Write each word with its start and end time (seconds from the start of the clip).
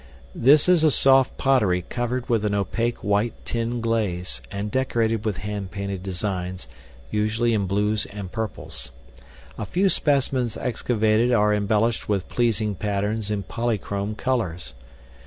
This 0.33 0.67
is 0.67 0.83
a 0.83 0.89
soft 0.89 1.37
pottery 1.37 1.83
covered 1.83 2.27
with 2.27 2.43
an 2.43 2.55
opaque 2.55 3.03
white 3.03 3.35
tin 3.45 3.81
glaze, 3.81 4.41
and 4.49 4.71
decorated 4.71 5.23
with 5.25 5.37
hand 5.45 5.69
painted 5.69 6.01
designs, 6.01 6.65
usually 7.11 7.53
in 7.53 7.67
blues 7.67 8.07
and 8.07 8.31
purples. 8.31 8.89
A 9.59 9.65
few 9.67 9.89
specimens 9.89 10.57
excavated 10.57 11.31
are 11.31 11.53
embellished 11.53 12.09
with 12.09 12.27
pleasing 12.29 12.73
patterns 12.73 13.29
in 13.29 13.43
polychrome 13.43 14.15
colors. 14.15 14.73